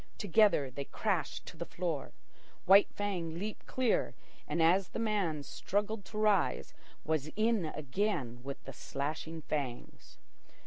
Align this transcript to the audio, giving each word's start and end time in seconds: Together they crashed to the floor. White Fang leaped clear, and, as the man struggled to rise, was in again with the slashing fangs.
Together 0.17 0.71
they 0.71 0.85
crashed 0.85 1.45
to 1.45 1.55
the 1.55 1.63
floor. 1.63 2.11
White 2.65 2.89
Fang 2.91 3.37
leaped 3.37 3.67
clear, 3.67 4.15
and, 4.47 4.59
as 4.59 4.87
the 4.87 4.97
man 4.97 5.43
struggled 5.43 6.05
to 6.05 6.17
rise, 6.17 6.73
was 7.05 7.27
in 7.35 7.65
again 7.65 8.41
with 8.41 8.63
the 8.63 8.73
slashing 8.73 9.43
fangs. 9.43 10.17